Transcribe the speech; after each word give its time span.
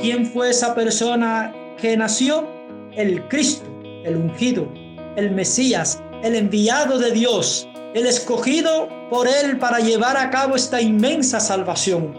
¿Quién 0.00 0.26
fue 0.26 0.50
esa 0.50 0.74
persona 0.74 1.52
que 1.80 1.96
nació? 1.96 2.46
El 2.94 3.26
Cristo, 3.28 3.68
el 4.04 4.16
ungido, 4.16 4.68
el 5.16 5.30
Mesías, 5.32 6.00
el 6.22 6.34
enviado 6.34 6.98
de 6.98 7.10
Dios, 7.12 7.68
el 7.94 8.06
escogido 8.06 8.88
por 9.10 9.26
Él 9.28 9.58
para 9.58 9.78
llevar 9.80 10.16
a 10.16 10.30
cabo 10.30 10.56
esta 10.56 10.80
inmensa 10.80 11.40
salvación. 11.40 12.14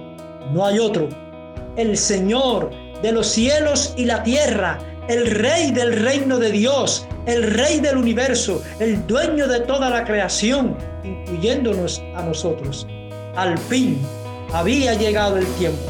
No 0.54 0.65
hay 0.65 0.79
otro. 0.79 1.10
El 1.75 1.98
Señor 1.98 2.71
de 3.02 3.12
los 3.12 3.28
cielos 3.28 3.94
y 3.96 4.06
la 4.06 4.24
tierra, 4.24 4.80
el 5.08 5.30
Rey 5.32 5.71
del 5.71 6.04
reino 6.04 6.38
de 6.38 6.52
Dios, 6.52 7.08
el 7.26 7.44
Rey 7.44 7.80
del 7.80 7.98
universo, 7.98 8.62
el 8.80 9.06
dueño 9.08 9.48
de 9.48 9.62
toda 9.62 9.90
la 9.90 10.04
creación, 10.04 10.78
incluyéndonos 11.04 12.02
a 12.16 12.24
nosotros. 12.24 12.86
Al 13.36 13.58
fin 13.58 14.00
había 14.52 14.94
llegado 14.96 15.38
el 15.38 15.48
tiempo. 15.56 15.90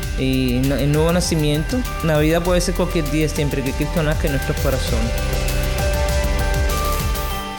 y 0.19 0.57
el 0.57 0.91
nuevo 0.91 1.11
nacimiento. 1.11 1.77
Navidad 2.03 2.43
puede 2.43 2.61
ser 2.61 2.75
cualquier 2.75 3.09
día 3.11 3.29
siempre 3.29 3.63
que 3.63 3.71
Cristo 3.71 4.03
nazca 4.03 4.27
en 4.27 4.33
nuestros 4.33 4.57
corazones. 4.57 5.11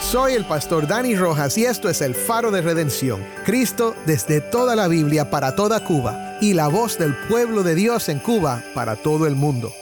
Soy 0.01 0.33
el 0.33 0.45
pastor 0.45 0.85
Dani 0.85 1.15
Rojas 1.15 1.57
y 1.57 1.65
esto 1.65 1.89
es 1.89 2.01
el 2.01 2.13
faro 2.13 2.51
de 2.51 2.61
redención. 2.61 3.25
Cristo 3.45 3.95
desde 4.05 4.41
toda 4.41 4.75
la 4.75 4.87
Biblia 4.87 5.31
para 5.31 5.55
toda 5.55 5.83
Cuba 5.83 6.37
y 6.39 6.53
la 6.53 6.67
voz 6.67 6.99
del 6.99 7.15
pueblo 7.27 7.63
de 7.63 7.73
Dios 7.73 8.09
en 8.09 8.19
Cuba 8.19 8.63
para 8.75 8.95
todo 8.95 9.25
el 9.25 9.35
mundo. 9.35 9.73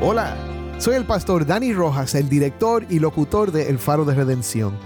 Hola, 0.00 0.36
soy 0.78 0.94
el 0.94 1.04
pastor 1.04 1.44
Dani 1.44 1.74
Rojas, 1.74 2.14
el 2.14 2.28
director 2.28 2.86
y 2.88 2.98
locutor 2.98 3.52
de 3.52 3.68
El 3.68 3.78
Faro 3.78 4.04
de 4.04 4.14
Redención. 4.14 4.78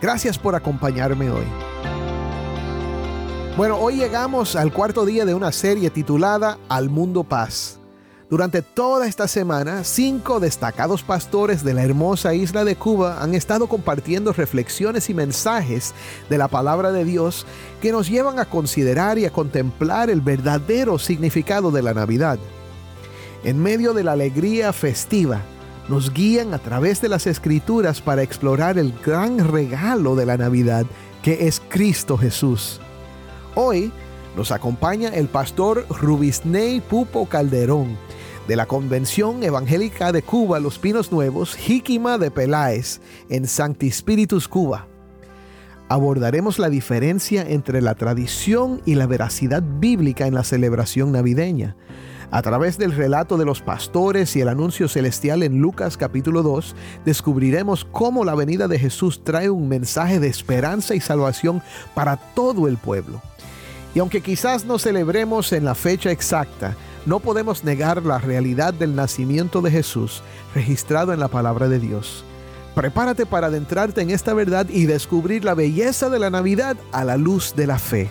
Gracias 0.00 0.38
por 0.38 0.54
acompañarme 0.54 1.30
hoy. 1.30 1.44
Bueno, 3.56 3.78
hoy 3.78 3.96
llegamos 3.96 4.54
al 4.54 4.72
cuarto 4.72 5.04
día 5.04 5.24
de 5.24 5.34
una 5.34 5.50
serie 5.50 5.90
titulada 5.90 6.56
Al 6.68 6.88
Mundo 6.88 7.24
Paz. 7.24 7.78
Durante 8.30 8.62
toda 8.62 9.08
esta 9.08 9.26
semana, 9.26 9.82
cinco 9.82 10.38
destacados 10.38 11.02
pastores 11.02 11.64
de 11.64 11.74
la 11.74 11.82
hermosa 11.82 12.32
isla 12.32 12.64
de 12.64 12.76
Cuba 12.76 13.20
han 13.20 13.34
estado 13.34 13.66
compartiendo 13.66 14.32
reflexiones 14.32 15.10
y 15.10 15.14
mensajes 15.14 15.94
de 16.30 16.38
la 16.38 16.46
palabra 16.46 16.92
de 16.92 17.04
Dios 17.04 17.44
que 17.82 17.90
nos 17.90 18.08
llevan 18.08 18.38
a 18.38 18.44
considerar 18.44 19.18
y 19.18 19.24
a 19.24 19.32
contemplar 19.32 20.10
el 20.10 20.20
verdadero 20.20 20.98
significado 21.00 21.72
de 21.72 21.82
la 21.82 21.92
Navidad. 21.92 22.38
En 23.42 23.60
medio 23.60 23.94
de 23.94 24.04
la 24.04 24.12
alegría 24.12 24.72
festiva, 24.72 25.42
nos 25.88 26.14
guían 26.14 26.54
a 26.54 26.58
través 26.60 27.00
de 27.00 27.08
las 27.08 27.26
escrituras 27.26 28.00
para 28.00 28.22
explorar 28.22 28.78
el 28.78 28.94
gran 29.04 29.50
regalo 29.50 30.14
de 30.14 30.24
la 30.24 30.36
Navidad 30.36 30.86
que 31.22 31.48
es 31.48 31.60
Cristo 31.68 32.16
Jesús. 32.16 32.80
Hoy 33.56 33.90
nos 34.36 34.52
acompaña 34.52 35.08
el 35.08 35.26
pastor 35.26 35.84
Rubisney 35.88 36.80
Pupo 36.80 37.28
Calderón 37.28 37.98
de 38.46 38.54
la 38.54 38.66
Convención 38.66 39.42
Evangélica 39.42 40.12
de 40.12 40.22
Cuba 40.22 40.60
Los 40.60 40.78
Pinos 40.78 41.10
Nuevos, 41.10 41.56
Jíquima 41.56 42.16
de 42.16 42.30
Peláez, 42.30 43.00
en 43.28 43.46
Sancti 43.46 43.90
Spiritus, 43.90 44.46
Cuba. 44.46 44.86
Abordaremos 45.88 46.60
la 46.60 46.68
diferencia 46.68 47.42
entre 47.42 47.82
la 47.82 47.96
tradición 47.96 48.82
y 48.86 48.94
la 48.94 49.06
veracidad 49.06 49.62
bíblica 49.62 50.28
en 50.28 50.34
la 50.34 50.44
celebración 50.44 51.10
navideña. 51.10 51.76
A 52.30 52.42
través 52.42 52.78
del 52.78 52.92
relato 52.92 53.36
de 53.36 53.44
los 53.44 53.60
pastores 53.60 54.36
y 54.36 54.40
el 54.40 54.48
anuncio 54.48 54.86
celestial 54.86 55.42
en 55.42 55.58
Lucas 55.58 55.96
capítulo 55.96 56.44
2, 56.44 56.76
descubriremos 57.04 57.84
cómo 57.84 58.24
la 58.24 58.36
venida 58.36 58.68
de 58.68 58.78
Jesús 58.78 59.24
trae 59.24 59.50
un 59.50 59.68
mensaje 59.68 60.20
de 60.20 60.28
esperanza 60.28 60.94
y 60.94 61.00
salvación 61.00 61.60
para 61.94 62.16
todo 62.16 62.68
el 62.68 62.76
pueblo. 62.76 63.20
Y 63.94 63.98
aunque 63.98 64.20
quizás 64.20 64.64
no 64.64 64.78
celebremos 64.78 65.52
en 65.52 65.64
la 65.64 65.74
fecha 65.74 66.10
exacta, 66.10 66.76
no 67.06 67.20
podemos 67.20 67.64
negar 67.64 68.04
la 68.04 68.18
realidad 68.18 68.74
del 68.74 68.94
nacimiento 68.94 69.62
de 69.62 69.70
Jesús 69.70 70.22
registrado 70.54 71.12
en 71.12 71.20
la 71.20 71.28
palabra 71.28 71.68
de 71.68 71.80
Dios. 71.80 72.24
Prepárate 72.74 73.26
para 73.26 73.48
adentrarte 73.48 74.00
en 74.00 74.10
esta 74.10 74.32
verdad 74.32 74.66
y 74.68 74.86
descubrir 74.86 75.44
la 75.44 75.54
belleza 75.54 76.08
de 76.08 76.18
la 76.18 76.30
Navidad 76.30 76.76
a 76.92 77.04
la 77.04 77.16
luz 77.16 77.54
de 77.56 77.66
la 77.66 77.78
fe. 77.78 78.10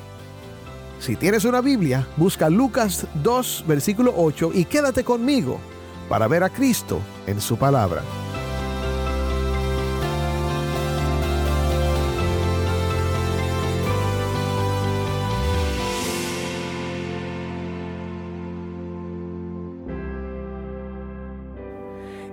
Si 1.00 1.16
tienes 1.16 1.45
una 1.45 1.62
Biblia, 1.62 2.06
busca 2.17 2.50
Lucas 2.50 3.07
2, 3.23 3.66
versículo 3.67 4.13
8 4.17 4.51
y 4.53 4.66
quédate 4.66 5.06
conmigo 5.06 5.59
para 6.09 6.28
ver 6.28 6.44
a 6.44 6.50
Cristo 6.50 7.00
en 7.25 7.40
su 7.40 7.57
palabra. 7.57 8.01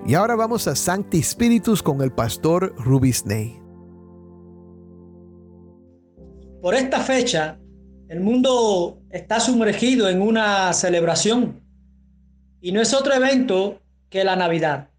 Y 0.09 0.15
ahora 0.15 0.37
vamos 0.37 0.69
a 0.69 0.77
Sancti 0.77 1.21
Spiritus 1.21 1.83
con 1.83 2.00
el 2.00 2.12
pastor 2.12 2.72
Rubisney. 2.77 3.61
Por 6.62 6.77
esta 6.77 7.00
fecha, 7.00 7.59
el 8.09 8.21
mundo 8.21 9.03
está 9.11 9.41
sumergido 9.41 10.09
en 10.09 10.22
una 10.22 10.72
celebración 10.75 11.61
y 12.61 12.71
no 12.71 12.81
es 12.81 12.95
otro 12.95 13.15
evento 13.15 13.83
que 14.09 14.22
la 14.22 14.37
Navidad. 14.37 14.91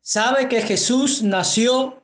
Sabe 0.00 0.48
que 0.48 0.62
Jesús 0.62 1.22
nació, 1.22 2.02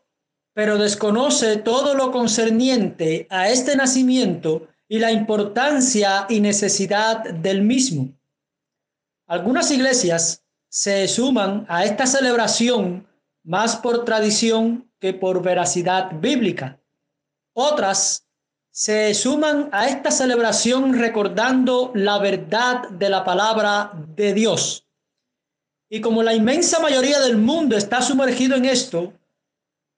pero 0.53 0.77
desconoce 0.77 1.57
todo 1.57 1.95
lo 1.95 2.13
concerniente 2.13 3.27
a 3.31 3.49
este 3.49 3.75
nacimiento 3.75 4.69
y 4.87 4.99
la 4.99 5.13
importancia 5.13 6.27
y 6.29 6.41
necesidad 6.41 7.25
del 7.25 7.63
mismo. 7.63 8.13
Algunas 9.27 9.71
iglesias 9.71 10.45
se 10.69 11.09
suman 11.09 11.67
a 11.69 11.85
esta 11.85 12.07
celebración 12.07 13.07
más 13.43 13.77
por 13.77 14.05
tradición 14.05 14.91
que 15.01 15.15
por 15.15 15.43
veracidad 15.43 16.13
bíblica. 16.21 16.81
Otras 17.55 18.27
se 18.71 19.13
suman 19.15 19.71
a 19.73 19.89
esta 19.89 20.11
celebración 20.11 20.99
recordando 20.99 21.91
la 21.95 22.19
verdad 22.19 22.89
de 22.91 23.09
la 23.09 23.25
palabra 23.25 23.93
de 24.15 24.35
Dios. 24.35 24.87
Y 25.89 26.01
como 26.01 26.23
la 26.23 26.35
inmensa 26.35 26.79
mayoría 26.79 27.19
del 27.21 27.39
mundo 27.39 27.77
está 27.77 28.03
sumergido 28.03 28.57
en 28.57 28.67
esto, 28.67 29.15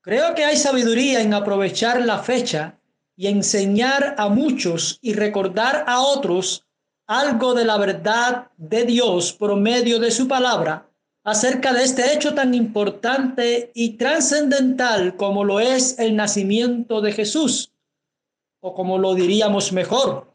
creo 0.00 0.34
que 0.34 0.44
hay 0.44 0.56
sabiduría 0.56 1.20
en 1.20 1.34
aprovechar 1.34 2.00
la 2.02 2.20
fecha 2.20 2.78
y 3.16 3.26
enseñar 3.26 4.14
a 4.16 4.28
muchos 4.28 4.98
y 5.02 5.14
recordar 5.14 5.84
a 5.86 6.00
otros 6.00 6.66
algo 7.10 7.54
de 7.54 7.64
la 7.64 7.76
verdad 7.76 8.52
de 8.56 8.84
Dios 8.84 9.32
por 9.32 9.56
medio 9.56 9.98
de 9.98 10.12
su 10.12 10.28
palabra 10.28 10.88
acerca 11.24 11.72
de 11.72 11.82
este 11.82 12.14
hecho 12.14 12.34
tan 12.34 12.54
importante 12.54 13.72
y 13.74 13.96
trascendental 13.96 15.16
como 15.16 15.42
lo 15.42 15.58
es 15.58 15.98
el 15.98 16.14
nacimiento 16.14 17.00
de 17.00 17.10
Jesús, 17.10 17.72
o 18.60 18.74
como 18.74 18.96
lo 18.96 19.16
diríamos 19.16 19.72
mejor, 19.72 20.32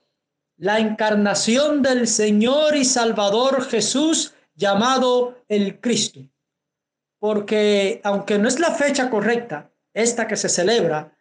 la 0.57 0.79
encarnación 0.79 1.81
del 1.81 2.09
Señor 2.09 2.75
y 2.75 2.83
Salvador 2.83 3.63
Jesús 3.63 4.33
llamado 4.53 5.37
el 5.47 5.79
Cristo. 5.79 6.19
Porque 7.19 8.01
aunque 8.03 8.37
no 8.37 8.49
es 8.49 8.59
la 8.59 8.71
fecha 8.71 9.09
correcta, 9.09 9.71
esta 9.93 10.27
que 10.27 10.35
se 10.35 10.49
celebra, 10.49 11.17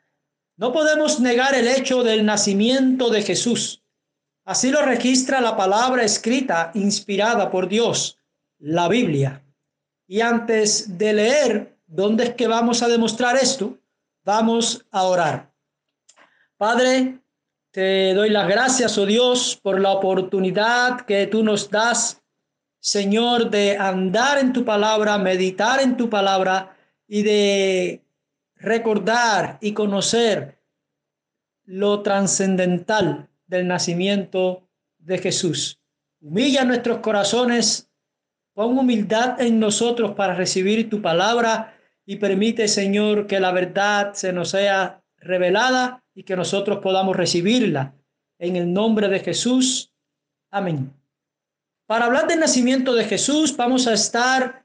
no 0.57 0.73
podemos 0.73 1.21
negar 1.21 1.55
el 1.55 1.69
hecho 1.69 2.03
del 2.03 2.27
nacimiento 2.27 3.09
de 3.09 3.23
Jesús 3.23 3.84
Así 4.45 4.71
lo 4.71 4.83
registra 4.83 5.41
la 5.41 5.57
palabra 5.57 6.03
escrita 6.03 6.71
inspirada 6.75 7.51
por 7.51 7.67
Dios, 7.67 8.19
la 8.59 8.89
Biblia. 8.89 9.43
Y 10.07 10.21
antes 10.21 10.99
de 10.99 11.15
leer 11.15 11.79
dónde 11.87 12.25
es 12.25 12.35
que 12.35 12.47
vamos 12.47 12.83
a 12.83 12.89
demostrar 12.89 13.37
esto, 13.37 13.79
vamos 14.23 14.85
a 14.91 15.05
orar. 15.05 15.51
Padre, 16.59 17.21
te 17.71 18.13
doy 18.13 18.29
las 18.29 18.47
gracias, 18.47 18.99
oh 18.99 19.07
Dios, 19.07 19.59
por 19.63 19.81
la 19.81 19.93
oportunidad 19.93 21.07
que 21.07 21.27
tú 21.27 21.43
nos 21.43 21.71
das, 21.71 22.23
Señor, 22.81 23.49
de 23.49 23.79
andar 23.79 24.37
en 24.37 24.53
tu 24.53 24.63
palabra, 24.63 25.17
meditar 25.17 25.81
en 25.81 25.97
tu 25.97 26.11
palabra 26.11 26.77
y 27.09 27.23
de 27.23 28.05
recordar 28.57 29.57
y 29.63 29.73
conocer 29.73 30.59
lo 31.65 32.03
trascendental 32.03 33.31
del 33.47 33.67
nacimiento 33.67 34.69
de 34.99 35.19
Jesús. 35.19 35.81
Humilla 36.21 36.65
nuestros 36.65 36.99
corazones, 36.99 37.91
pon 38.55 38.79
humildad 38.79 39.41
en 39.41 39.61
nosotros 39.61 40.13
para 40.13 40.35
recibir 40.35 40.89
tu 40.89 41.03
palabra 41.03 41.79
y 42.07 42.17
permite, 42.17 42.69
Señor, 42.69 43.27
que 43.27 43.41
la 43.41 43.53
verdad 43.53 44.15
se 44.15 44.33
nos 44.33 44.51
sea 44.51 45.03
revelada 45.19 46.03
y 46.15 46.23
que 46.23 46.37
nosotros 46.37 46.79
podamos 46.79 47.17
recibirla. 47.17 47.95
En 48.39 48.57
el 48.57 48.73
nombre 48.73 49.09
de 49.09 49.21
Jesús. 49.21 49.93
Amén. 50.51 50.93
Para 51.87 52.07
hablar 52.07 52.27
del 52.27 52.41
nacimiento 52.41 52.95
de 52.95 53.05
Jesús, 53.05 53.57
vamos 53.57 53.87
a 53.87 53.93
estar 53.93 54.65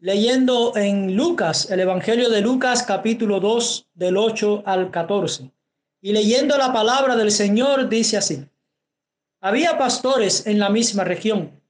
leyendo 0.00 0.76
en 0.76 1.16
Lucas, 1.16 1.70
el 1.70 1.80
Evangelio 1.80 2.28
de 2.28 2.40
Lucas, 2.40 2.82
capítulo 2.82 3.40
2, 3.40 3.88
del 3.94 4.16
8 4.16 4.62
al 4.66 4.90
14. 4.90 5.53
Y 6.04 6.12
leyendo 6.12 6.58
la 6.58 6.70
palabra 6.70 7.16
del 7.16 7.30
Señor 7.30 7.88
dice 7.88 8.18
así, 8.18 8.46
había 9.40 9.78
pastores 9.78 10.46
en 10.46 10.58
la 10.58 10.68
misma 10.68 11.02
región 11.02 11.62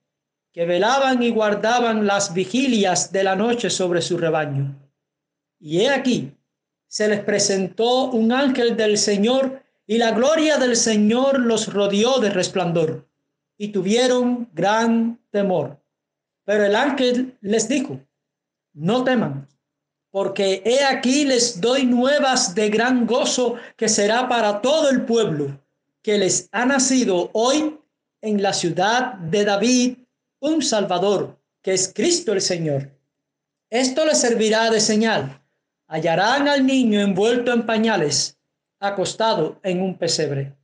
que 0.51 0.67
velaban 0.67 1.23
y 1.23 1.31
guardaban 1.31 2.05
las 2.05 2.35
vigilias 2.35 3.13
de 3.13 3.23
la 3.23 3.37
noche 3.37 3.71
sobre 3.71 4.03
su 4.03 4.19
rebaño. 4.19 4.75
Y 5.61 5.83
he 5.83 5.91
aquí, 5.91 6.37
se 6.89 7.07
les 7.07 7.21
presentó 7.21 8.11
un 8.11 8.33
ángel 8.33 8.77
del 8.77 8.99
Señor 8.99 9.63
y 9.87 9.99
la 9.99 10.11
gloria 10.11 10.59
del 10.59 10.75
Señor 10.75 11.39
los 11.39 11.73
rodeó 11.73 12.19
de 12.19 12.31
resplandor 12.31 13.09
y 13.57 13.69
tuvieron 13.69 14.51
gran 14.53 15.21
temor. 15.31 15.81
Pero 16.43 16.65
el 16.65 16.75
ángel 16.75 17.39
les 17.41 17.69
dijo, 17.69 18.01
no 18.73 19.05
teman 19.05 19.47
porque 20.15 20.63
he 20.65 20.85
aquí 20.85 21.25
les 21.25 21.61
doy 21.61 21.87
nuevas 21.87 22.55
de 22.55 22.71
gran 22.71 23.05
gozo 23.05 23.57
que 23.77 23.89
será 23.89 24.29
para 24.29 24.61
todo 24.61 24.89
el 24.89 25.05
pueblo, 25.05 25.61
que 26.03 26.19
les 26.19 26.49
ha 26.53 26.65
nacido 26.65 27.31
hoy 27.33 27.81
en 28.23 28.41
la 28.41 28.53
ciudad 28.53 29.15
de 29.15 29.45
David 29.45 29.97
un 30.39 30.63
Salvador, 30.63 31.37
que 31.61 31.75
es 31.75 31.93
Cristo 31.93 32.33
el 32.33 32.43
Señor. 32.43 32.97
Esto 33.71 34.07
les 34.07 34.21
servirá 34.21 34.71
de 34.71 34.79
señal. 34.79 35.43
Hallarán 35.89 36.47
al 36.47 36.65
niño 36.65 37.01
envuelto 37.01 37.53
en 37.53 37.67
pañales, 37.67 38.39
acostado 38.79 39.59
en 39.65 39.83
un 39.83 39.99
pesebre. 39.99 40.55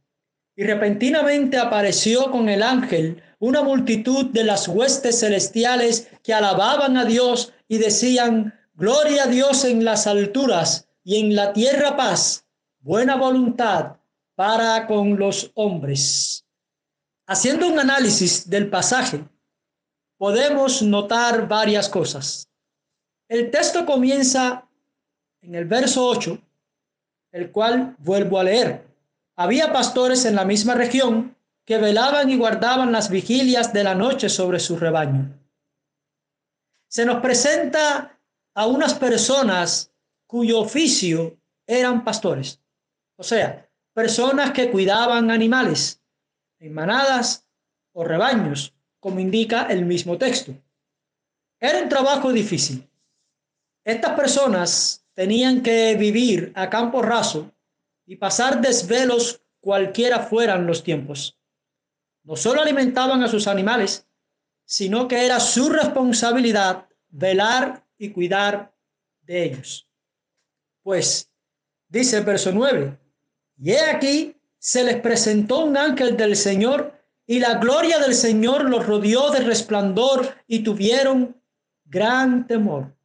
Y 0.55 0.63
repentinamente 0.63 1.59
apareció 1.59 2.31
con 2.31 2.49
el 2.49 2.63
ángel 2.63 3.21
una 3.41 3.65
multitud 3.65 4.27
de 4.27 4.45
las 4.45 4.69
huestes 4.69 5.19
celestiales 5.19 6.07
que 6.23 6.35
alababan 6.35 6.97
a 6.97 7.05
Dios 7.05 7.53
y 7.67 7.79
decían, 7.79 8.55
Gloria 8.81 9.25
a 9.25 9.27
Dios 9.27 9.67
en 9.67 9.85
las 9.85 10.07
alturas 10.07 10.89
y 11.05 11.21
en 11.21 11.37
la 11.37 11.53
tierra 11.53 11.99
paz, 11.99 12.47
buena 12.79 13.15
voluntad 13.15 13.99
para 14.35 14.87
con 14.87 15.19
los 15.19 15.53
hombres. 15.55 16.47
Haciendo 17.27 17.69
un 17.69 17.79
análisis 17.79 18.49
del 18.49 18.71
pasaje, 18.71 19.23
podemos 20.17 20.81
notar 20.81 21.47
varias 21.47 21.91
cosas. 21.91 22.49
El 23.29 23.51
texto 23.51 23.85
comienza 23.85 24.67
en 25.43 25.57
el 25.57 25.67
verso 25.67 26.07
8, 26.07 26.39
el 27.33 27.51
cual 27.51 27.95
vuelvo 27.99 28.39
a 28.39 28.45
leer. 28.45 28.87
Había 29.37 29.75
pastores 29.75 30.25
en 30.25 30.37
la 30.37 30.47
misma 30.47 30.75
región 30.75 31.37
que 31.67 31.77
velaban 31.77 32.31
y 32.31 32.39
guardaban 32.39 32.93
las 32.93 33.11
vigilias 33.11 33.75
de 33.75 33.85
la 33.85 33.95
noche 33.95 34.31
sobre 34.31 34.59
su 34.59 34.79
rebaño. 34.79 35.39
Se 36.89 37.05
nos 37.05 37.21
presenta 37.21 38.17
a 38.55 38.67
unas 38.67 38.95
personas 38.95 39.93
cuyo 40.27 40.61
oficio 40.61 41.39
eran 41.67 42.05
pastores. 42.05 42.61
O 43.17 43.23
sea, 43.23 43.69
personas 43.93 44.53
que 44.53 44.71
cuidaban 44.71 45.31
animales 45.31 46.03
en 46.59 46.73
manadas 46.73 47.47
o 47.93 48.05
rebaños, 48.05 48.75
como 48.99 49.21
indica 49.21 49.63
el 49.63 49.85
mismo 49.85 50.19
texto. 50.19 50.55
Era 51.59 51.83
un 51.83 51.89
trabajo 51.89 52.33
difícil. 52.33 52.89
Estas 53.85 54.15
personas 54.15 55.05
tenían 55.15 55.63
que 55.63 55.97
vivir 55.97 56.53
a 56.55 56.71
campo 56.71 57.03
raso 57.03 57.53
y 58.07 58.17
pasar 58.17 58.61
desvelos 58.61 59.43
cualquiera 59.61 60.21
fueran 60.21 60.67
los 60.67 60.83
tiempos. 60.83 61.39
No 62.23 62.37
solo 62.37 62.61
alimentaban 62.61 63.23
a 63.23 63.29
sus 63.29 63.47
animales, 63.47 64.07
sino 64.65 65.09
que 65.09 65.25
era 65.27 65.41
su 65.41 65.69
responsabilidad 65.69 66.89
velar 67.09 67.85
y 68.01 68.11
cuidar 68.11 68.73
de 69.21 69.45
ellos. 69.45 69.87
Pues 70.83 71.31
dice 71.87 72.17
el 72.17 72.25
verso 72.25 72.51
9, 72.51 72.99
y 73.59 73.73
he 73.73 73.81
aquí 73.91 74.35
se 74.59 74.83
les 74.83 74.97
presentó 74.97 75.65
un 75.65 75.77
ángel 75.77 76.17
del 76.17 76.35
Señor 76.35 76.99
y 77.27 77.39
la 77.39 77.59
gloria 77.59 77.99
del 77.99 78.15
Señor 78.15 78.69
los 78.69 78.87
rodeó 78.87 79.31
de 79.31 79.41
resplandor 79.41 80.35
y 80.47 80.61
tuvieron 80.61 81.37
gran 81.85 82.47
temor. 82.47 82.97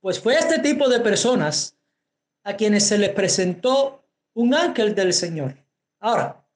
Pues 0.00 0.20
fue 0.20 0.34
este 0.36 0.60
tipo 0.60 0.88
de 0.88 1.00
personas 1.00 1.76
a 2.44 2.54
quienes 2.54 2.86
se 2.86 2.96
les 2.96 3.10
presentó 3.10 4.04
un 4.34 4.54
ángel 4.54 4.94
del 4.94 5.12
Señor. 5.12 5.56
Ahora, 5.98 6.46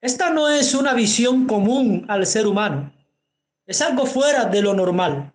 esta 0.00 0.30
no 0.30 0.48
es 0.48 0.74
una 0.74 0.94
visión 0.94 1.48
común 1.48 2.06
al 2.08 2.24
ser 2.24 2.46
humano. 2.46 2.92
Es 3.66 3.82
algo 3.82 4.06
fuera 4.06 4.44
de 4.44 4.62
lo 4.62 4.74
normal 4.74 5.32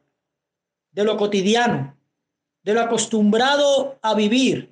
de 0.91 1.03
lo 1.03 1.17
cotidiano, 1.17 1.97
de 2.63 2.73
lo 2.73 2.81
acostumbrado 2.81 3.99
a 4.01 4.13
vivir, 4.13 4.71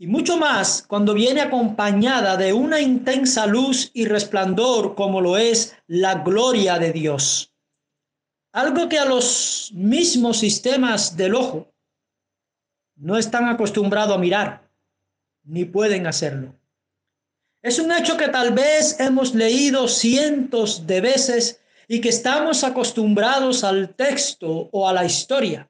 y 0.00 0.06
mucho 0.06 0.38
más 0.38 0.82
cuando 0.82 1.12
viene 1.12 1.42
acompañada 1.42 2.38
de 2.38 2.54
una 2.54 2.80
intensa 2.80 3.46
luz 3.46 3.90
y 3.92 4.06
resplandor 4.06 4.94
como 4.94 5.20
lo 5.20 5.36
es 5.36 5.76
la 5.86 6.14
gloria 6.14 6.78
de 6.78 6.90
Dios. 6.90 7.52
Algo 8.52 8.88
que 8.88 8.98
a 8.98 9.04
los 9.04 9.70
mismos 9.74 10.38
sistemas 10.38 11.18
del 11.18 11.34
ojo 11.34 11.74
no 12.96 13.18
están 13.18 13.46
acostumbrados 13.50 14.16
a 14.16 14.18
mirar, 14.18 14.70
ni 15.44 15.66
pueden 15.66 16.06
hacerlo. 16.06 16.54
Es 17.60 17.78
un 17.78 17.92
hecho 17.92 18.16
que 18.16 18.28
tal 18.28 18.54
vez 18.54 18.98
hemos 19.00 19.34
leído 19.34 19.86
cientos 19.86 20.86
de 20.86 21.02
veces 21.02 21.59
y 21.92 22.00
que 22.00 22.10
estamos 22.10 22.62
acostumbrados 22.62 23.64
al 23.64 23.96
texto 23.96 24.68
o 24.70 24.88
a 24.88 24.92
la 24.92 25.04
historia. 25.04 25.68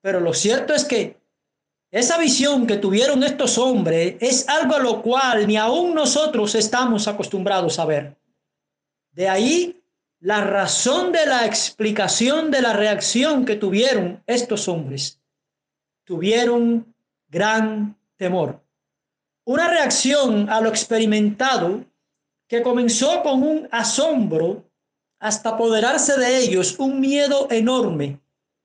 Pero 0.00 0.18
lo 0.18 0.34
cierto 0.34 0.74
es 0.74 0.84
que 0.84 1.16
esa 1.92 2.18
visión 2.18 2.66
que 2.66 2.76
tuvieron 2.76 3.22
estos 3.22 3.56
hombres 3.56 4.16
es 4.18 4.48
algo 4.48 4.74
a 4.74 4.80
lo 4.80 5.00
cual 5.00 5.46
ni 5.46 5.56
aún 5.56 5.94
nosotros 5.94 6.56
estamos 6.56 7.06
acostumbrados 7.06 7.78
a 7.78 7.84
ver. 7.84 8.16
De 9.12 9.28
ahí 9.28 9.80
la 10.18 10.40
razón 10.40 11.12
de 11.12 11.24
la 11.24 11.46
explicación 11.46 12.50
de 12.50 12.60
la 12.60 12.72
reacción 12.72 13.44
que 13.44 13.54
tuvieron 13.54 14.20
estos 14.26 14.66
hombres. 14.66 15.20
Tuvieron 16.02 16.92
gran 17.28 17.96
temor. 18.16 18.60
Una 19.44 19.68
reacción 19.68 20.50
a 20.50 20.60
lo 20.60 20.68
experimentado 20.68 21.84
que 22.48 22.60
comenzó 22.60 23.22
con 23.22 23.44
un 23.44 23.68
asombro 23.70 24.67
hasta 25.18 25.50
apoderarse 25.50 26.18
de 26.18 26.38
ellos 26.38 26.78
un 26.78 27.00
miedo 27.00 27.48
enorme, 27.50 28.20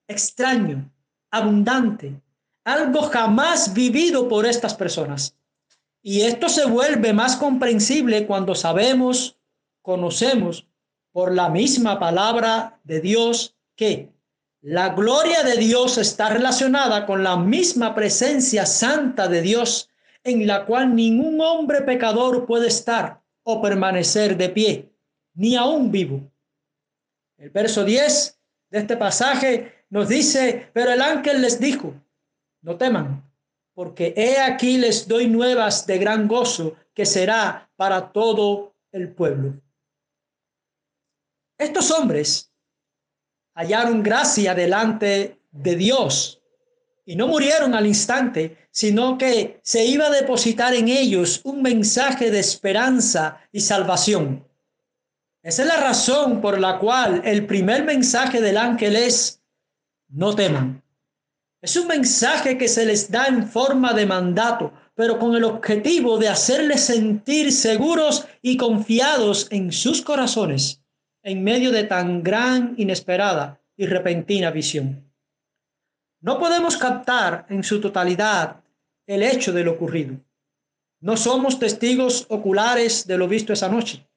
extraño, 0.07 0.89
abundante, 1.31 2.21
algo 2.63 3.01
jamás 3.03 3.73
vivido 3.73 4.27
por 4.27 4.45
estas 4.45 4.73
personas. 4.75 5.35
Y 6.01 6.21
esto 6.21 6.49
se 6.49 6.65
vuelve 6.65 7.13
más 7.13 7.35
comprensible 7.37 8.27
cuando 8.27 8.55
sabemos, 8.55 9.37
conocemos 9.81 10.67
por 11.11 11.33
la 11.33 11.49
misma 11.49 11.99
palabra 11.99 12.79
de 12.83 12.99
Dios 12.99 13.55
que 13.75 14.09
la 14.61 14.89
gloria 14.89 15.43
de 15.43 15.57
Dios 15.57 15.97
está 15.97 16.29
relacionada 16.29 17.05
con 17.05 17.23
la 17.23 17.37
misma 17.37 17.93
presencia 17.95 18.65
santa 18.65 19.27
de 19.27 19.41
Dios 19.41 19.89
en 20.23 20.47
la 20.47 20.65
cual 20.65 20.95
ningún 20.95 21.41
hombre 21.41 21.81
pecador 21.81 22.45
puede 22.45 22.67
estar 22.67 23.21
o 23.43 23.61
permanecer 23.61 24.37
de 24.37 24.49
pie, 24.49 24.89
ni 25.33 25.55
aún 25.55 25.91
vivo. 25.91 26.32
El 27.37 27.49
verso 27.49 27.83
10 27.83 28.39
de 28.69 28.79
este 28.79 28.97
pasaje 28.97 29.85
nos 29.89 30.07
dice, 30.07 30.69
pero 30.73 30.91
el 30.91 31.01
ángel 31.01 31.41
les 31.41 31.59
dijo, 31.59 31.93
no 32.61 32.77
teman, 32.77 33.29
porque 33.73 34.13
he 34.15 34.39
aquí 34.39 34.77
les 34.77 35.07
doy 35.07 35.27
nuevas 35.27 35.85
de 35.85 35.97
gran 35.97 36.27
gozo 36.27 36.75
que 36.93 37.05
será 37.05 37.69
para 37.75 38.11
todo 38.11 38.75
el 38.91 39.11
pueblo. 39.11 39.59
Estos 41.57 41.91
hombres 41.91 42.51
hallaron 43.55 44.03
gracia 44.03 44.53
delante 44.55 45.39
de 45.51 45.75
Dios 45.75 46.41
y 47.05 47.15
no 47.15 47.27
murieron 47.27 47.73
al 47.73 47.85
instante, 47.85 48.57
sino 48.71 49.17
que 49.17 49.59
se 49.63 49.85
iba 49.85 50.07
a 50.07 50.11
depositar 50.11 50.73
en 50.73 50.87
ellos 50.87 51.41
un 51.43 51.61
mensaje 51.61 52.31
de 52.31 52.39
esperanza 52.39 53.41
y 53.51 53.59
salvación. 53.59 54.47
Esa 55.43 55.63
es 55.63 55.67
la 55.67 55.77
razón 55.77 56.39
por 56.39 56.57
la 56.57 56.79
cual 56.79 57.21
el 57.25 57.45
primer 57.45 57.83
mensaje 57.83 58.39
del 58.39 58.57
ángel 58.57 58.95
es, 58.95 59.43
no 60.07 60.33
teman. 60.33 60.81
Es 61.61 61.75
un 61.75 61.87
mensaje 61.87 62.57
que 62.57 62.69
se 62.69 62.85
les 62.85 63.11
da 63.11 63.27
en 63.27 63.47
forma 63.47 63.93
de 63.93 64.05
mandato, 64.05 64.73
pero 64.95 65.19
con 65.19 65.35
el 65.35 65.43
objetivo 65.43 66.17
de 66.17 66.29
hacerles 66.29 66.85
sentir 66.85 67.51
seguros 67.51 68.25
y 68.41 68.55
confiados 68.55 69.47
en 69.51 69.71
sus 69.71 70.01
corazones 70.01 70.83
en 71.23 71.43
medio 71.43 71.71
de 71.71 71.85
tan 71.85 72.21
gran, 72.21 72.75
inesperada 72.77 73.61
y 73.77 73.85
repentina 73.85 74.51
visión. 74.51 75.09
No 76.21 76.37
podemos 76.37 76.77
captar 76.77 77.45
en 77.49 77.63
su 77.63 77.81
totalidad 77.81 78.61
el 79.07 79.23
hecho 79.23 79.51
de 79.51 79.63
lo 79.63 79.71
ocurrido. 79.71 80.17
No 80.99 81.17
somos 81.17 81.59
testigos 81.59 82.25
oculares 82.29 83.07
de 83.07 83.17
lo 83.17 83.27
visto 83.27 83.51
esa 83.51 83.69
noche. 83.69 84.07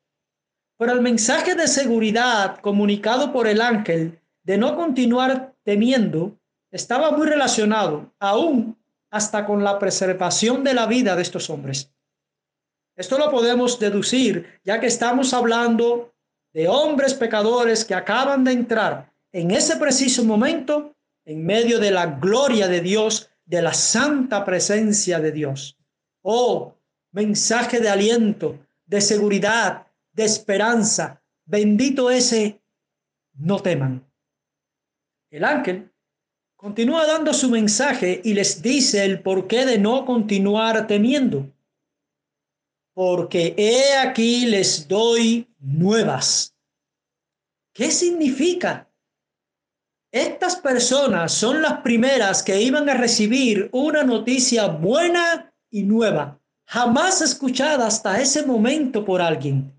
Pero 0.79 0.93
el 0.93 1.01
mensaje 1.01 1.55
de 1.55 1.69
seguridad 1.69 2.59
comunicado 2.59 3.33
por 3.33 3.47
el 3.47 3.61
ángel 3.61 4.21
de 4.43 4.59
no 4.59 4.77
continuar 4.77 5.55
temiendo 5.65 6.39
estaba 6.71 7.11
muy 7.11 7.27
relacionado 7.27 8.13
aún 8.19 8.77
hasta 9.11 9.47
con 9.47 9.65
la 9.65 9.79
preservación 9.79 10.63
de 10.63 10.75
la 10.75 10.87
vida 10.87 11.17
de 11.17 11.23
estos 11.23 11.49
hombres. 11.49 11.91
Esto 12.97 13.19
lo 13.19 13.31
podemos 13.31 13.79
deducir 13.79 14.61
ya 14.65 14.81
que 14.81 14.87
estamos 14.87 15.33
hablando 15.35 16.15
de 16.53 16.69
hombres 16.69 17.15
pecadores 17.15 17.85
que 17.85 17.95
acaban 17.95 18.45
de 18.45 18.53
entrar 18.53 19.13
en 19.33 19.51
ese 19.51 19.77
preciso 19.77 20.25
momento 20.25 20.95
en 21.27 21.45
medio 21.45 21.79
de 21.79 21.91
la 21.91 22.07
gloria 22.07 22.69
de 22.69 22.81
Dios, 22.81 23.31
de 23.45 23.61
la 23.61 23.75
santa 23.75 24.45
presencia 24.45 25.19
de 25.21 25.33
Dios. 25.33 25.77
Oh, 26.23 26.75
mensaje 27.13 27.81
de 27.81 27.89
aliento, 27.89 28.59
de 28.87 29.01
seguridad, 29.01 29.86
de 30.17 30.25
esperanza. 30.25 31.23
Bendito 31.45 32.11
ese, 32.11 32.61
no 33.35 33.61
teman. 33.61 34.11
El 35.31 35.45
ángel 35.45 35.93
continúa 36.57 37.07
dando 37.07 37.35
su 37.35 37.51
mensaje 37.51 38.23
y 38.25 38.33
les 38.33 38.63
dice 38.63 39.05
el 39.05 39.23
porqué 39.23 39.67
de 39.67 39.79
no 39.79 40.07
continuar 40.07 40.87
temiendo. 40.87 41.53
Porque 42.95 43.55
he 43.59 43.95
aquí 43.99 44.47
les 44.47 44.89
doy 44.89 45.47
nuevas. 45.59 46.57
¿Qué 47.75 47.91
significa? 47.91 48.91
Estas 50.11 50.57
personas 50.57 51.33
son 51.33 51.61
las 51.61 51.83
primeras 51.83 52.43
que 52.43 52.63
iban 52.63 52.89
a 52.89 52.95
recibir 52.95 53.69
una 53.73 54.03
noticia 54.03 54.67
buena 54.69 55.53
y 55.71 55.83
nueva, 55.83 56.41
jamás 56.65 57.21
escuchada 57.21 57.87
hasta 57.87 58.19
ese 58.19 58.47
momento 58.47 59.05
por 59.05 59.21
alguien. 59.21 59.76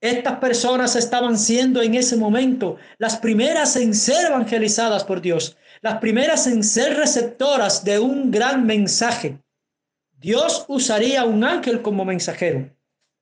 Estas 0.00 0.38
personas 0.38 0.94
estaban 0.94 1.38
siendo 1.38 1.80
en 1.80 1.94
ese 1.94 2.16
momento 2.16 2.76
las 2.98 3.16
primeras 3.16 3.76
en 3.76 3.94
ser 3.94 4.26
evangelizadas 4.26 5.04
por 5.04 5.20
Dios, 5.20 5.56
las 5.80 5.98
primeras 5.98 6.46
en 6.46 6.62
ser 6.62 6.96
receptoras 6.96 7.82
de 7.84 7.98
un 7.98 8.30
gran 8.30 8.66
mensaje. 8.66 9.38
Dios 10.12 10.64
usaría 10.68 11.24
un 11.24 11.44
ángel 11.44 11.82
como 11.82 12.04
mensajero, 12.04 12.70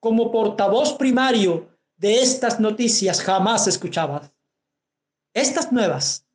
como 0.00 0.32
portavoz 0.32 0.94
primario 0.94 1.68
de 1.96 2.20
estas 2.20 2.58
noticias 2.58 3.22
jamás 3.22 3.66
escuchadas. 3.68 4.32
Estas 5.32 5.72
nuevas, 5.72 6.26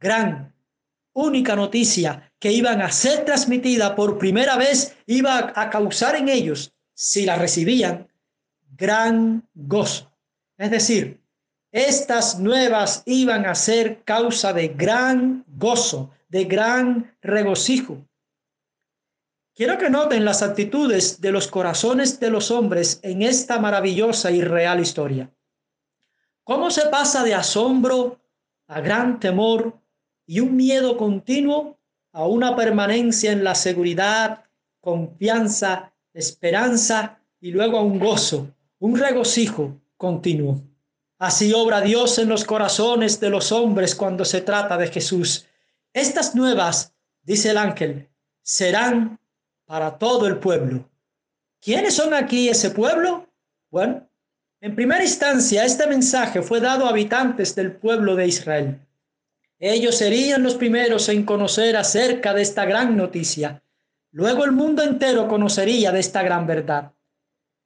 gran, 0.00 0.54
única 1.12 1.56
noticia 1.56 2.32
que 2.38 2.52
iban 2.52 2.82
a 2.82 2.90
ser 2.90 3.24
transmitida 3.24 3.94
por 3.94 4.18
primera 4.18 4.56
vez 4.56 4.96
iba 5.06 5.52
a 5.54 5.70
causar 5.70 6.16
en 6.16 6.28
ellos, 6.28 6.74
si 6.92 7.24
la 7.24 7.36
recibían, 7.36 8.08
gran 8.76 9.48
gozo. 9.54 10.12
Es 10.56 10.70
decir, 10.70 11.20
estas 11.72 12.38
nuevas 12.38 13.02
iban 13.06 13.46
a 13.46 13.54
ser 13.54 14.04
causa 14.04 14.52
de 14.52 14.68
gran 14.68 15.44
gozo, 15.48 16.10
de 16.28 16.44
gran 16.44 17.16
regocijo. 17.20 18.06
Quiero 19.54 19.78
que 19.78 19.90
noten 19.90 20.24
las 20.24 20.42
actitudes 20.42 21.20
de 21.20 21.30
los 21.32 21.48
corazones 21.48 22.18
de 22.18 22.30
los 22.30 22.50
hombres 22.50 22.98
en 23.02 23.22
esta 23.22 23.58
maravillosa 23.58 24.30
y 24.30 24.42
real 24.42 24.80
historia. 24.80 25.30
¿Cómo 26.42 26.70
se 26.70 26.86
pasa 26.88 27.22
de 27.22 27.34
asombro 27.34 28.20
a 28.66 28.80
gran 28.80 29.20
temor 29.20 29.78
y 30.26 30.40
un 30.40 30.56
miedo 30.56 30.96
continuo 30.96 31.78
a 32.12 32.26
una 32.26 32.54
permanencia 32.54 33.32
en 33.32 33.44
la 33.44 33.54
seguridad, 33.54 34.44
confianza, 34.80 35.92
esperanza 36.12 37.20
y 37.40 37.50
luego 37.50 37.78
a 37.78 37.82
un 37.82 37.98
gozo, 37.98 38.54
un 38.84 38.98
regocijo 38.98 39.80
continuo? 39.96 40.60
Así 41.18 41.54
obra 41.54 41.80
Dios 41.80 42.18
en 42.18 42.28
los 42.28 42.44
corazones 42.44 43.18
de 43.18 43.30
los 43.30 43.50
hombres 43.50 43.94
cuando 43.94 44.26
se 44.26 44.42
trata 44.42 44.76
de 44.76 44.88
Jesús. 44.88 45.46
Estas 45.94 46.34
nuevas, 46.34 46.92
dice 47.22 47.52
el 47.52 47.56
ángel, 47.56 48.10
serán 48.42 49.18
para 49.64 49.96
todo 49.96 50.26
el 50.26 50.36
pueblo. 50.36 50.86
¿Quiénes 51.62 51.94
son 51.94 52.12
aquí 52.12 52.50
ese 52.50 52.72
pueblo? 52.72 53.26
Bueno, 53.70 54.06
en 54.60 54.74
primera 54.74 55.02
instancia, 55.02 55.64
este 55.64 55.86
mensaje 55.86 56.42
fue 56.42 56.60
dado 56.60 56.84
a 56.84 56.90
habitantes 56.90 57.54
del 57.54 57.72
pueblo 57.72 58.14
de 58.14 58.26
Israel. 58.26 58.86
Ellos 59.58 59.96
serían 59.96 60.42
los 60.42 60.56
primeros 60.56 61.08
en 61.08 61.24
conocer 61.24 61.78
acerca 61.78 62.34
de 62.34 62.42
esta 62.42 62.66
gran 62.66 62.98
noticia. 62.98 63.62
Luego 64.10 64.44
el 64.44 64.52
mundo 64.52 64.82
entero 64.82 65.26
conocería 65.26 65.90
de 65.90 66.00
esta 66.00 66.22
gran 66.22 66.46
verdad. 66.46 66.92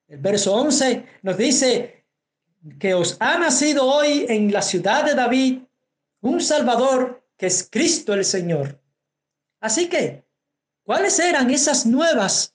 El 0.08 0.18
verso 0.18 0.54
11 0.54 1.06
nos 1.22 1.36
dice 1.36 2.04
que 2.78 2.94
os 2.94 3.16
ha 3.20 3.38
nacido 3.38 3.86
hoy 3.86 4.26
en 4.28 4.52
la 4.52 4.62
ciudad 4.62 5.04
de 5.04 5.14
David 5.14 5.60
un 6.20 6.40
Salvador 6.40 7.22
que 7.36 7.46
es 7.46 7.68
Cristo 7.70 8.14
el 8.14 8.24
Señor. 8.24 8.80
Así 9.60 9.88
que 9.88 10.28
¿Cuáles 10.88 11.18
eran 11.18 11.50
esas 11.50 11.84
nuevas? 11.84 12.54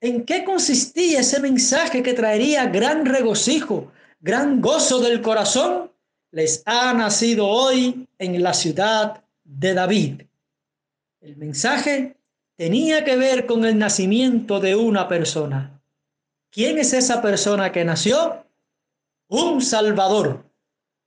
¿En 0.00 0.24
qué 0.24 0.42
consistía 0.42 1.20
ese 1.20 1.38
mensaje 1.38 2.02
que 2.02 2.12
traería 2.12 2.66
gran 2.66 3.06
regocijo, 3.06 3.92
gran 4.18 4.60
gozo 4.60 4.98
del 4.98 5.22
corazón? 5.22 5.92
Les 6.32 6.64
ha 6.66 6.92
nacido 6.92 7.46
hoy 7.46 8.08
en 8.18 8.42
la 8.42 8.52
ciudad 8.52 9.22
de 9.44 9.74
David. 9.74 10.22
El 11.20 11.36
mensaje 11.36 12.16
tenía 12.56 13.04
que 13.04 13.16
ver 13.16 13.46
con 13.46 13.64
el 13.64 13.78
nacimiento 13.78 14.58
de 14.58 14.74
una 14.74 15.06
persona. 15.06 15.77
¿Quién 16.50 16.78
es 16.78 16.92
esa 16.92 17.20
persona 17.22 17.72
que 17.72 17.84
nació? 17.84 18.44
Un 19.28 19.60
Salvador. 19.60 20.44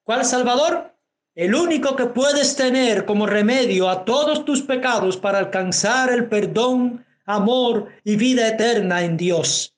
¿Cuál 0.04 0.26
Salvador? 0.26 0.92
el 1.36 1.56
único 1.56 1.96
que 1.96 2.08
puedes 2.08 2.56
tener 2.56 3.06
como 3.06 3.26
remedio 3.26 3.90
a 3.90 4.04
todos 4.04 4.44
tus 4.44 4.62
pecados 4.62 5.18
para 5.18 5.40
alcanzar 5.40 6.12
el 6.12 6.28
perdón, 6.28 7.06
amor 7.26 7.88
y 8.04 8.18
vida 8.18 8.48
eterna 8.48 9.04
en 9.04 9.18
Dios. 9.18 9.74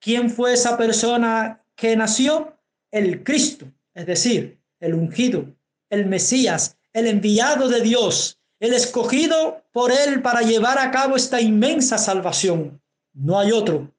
¿Quién 0.00 0.30
fue 0.30 0.52
esa 0.52 0.76
persona 0.76 1.64
que 1.74 1.96
nació? 1.96 2.56
El 2.90 3.22
Cristo, 3.22 3.66
es 3.94 4.06
decir, 4.06 4.60
el 4.80 4.94
ungido, 4.94 5.46
el 5.88 6.06
Mesías, 6.06 6.76
el 6.92 7.06
enviado 7.06 7.68
de 7.68 7.80
Dios, 7.80 8.38
el 8.58 8.74
escogido 8.74 9.62
por 9.72 9.92
Él 9.92 10.20
para 10.20 10.42
llevar 10.42 10.78
a 10.78 10.90
cabo 10.90 11.16
esta 11.16 11.40
inmensa 11.40 11.96
salvación. 11.96 12.82
No 13.12 13.38
hay 13.38 13.52
otro. 13.52 13.90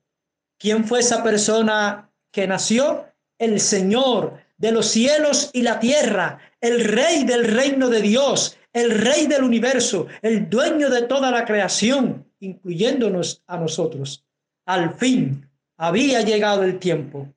¿Quién 0.62 0.86
fue 0.86 1.00
esa 1.00 1.24
persona 1.24 2.12
que 2.32 2.46
nació? 2.46 3.08
El 3.40 3.60
Señor 3.60 4.38
de 4.58 4.72
los 4.72 4.86
cielos 4.86 5.50
y 5.54 5.64
la 5.64 5.80
tierra, 5.80 6.38
el 6.62 6.86
rey 6.86 7.24
del 7.24 7.46
reino 7.46 7.90
de 7.90 8.00
Dios, 8.00 8.60
el 8.72 8.92
rey 8.92 9.26
del 9.26 9.44
universo, 9.44 10.06
el 10.22 10.52
dueño 10.52 10.92
de 10.92 11.02
toda 11.02 11.32
la 11.32 11.46
creación, 11.46 12.28
incluyéndonos 12.40 13.42
a 13.48 13.58
nosotros. 13.58 14.24
Al 14.68 14.94
fin 14.94 15.50
había 15.78 16.22
llegado 16.22 16.62
el 16.62 16.78
tiempo. 16.78 17.28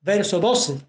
Verso 0.00 0.40
12. 0.40 0.80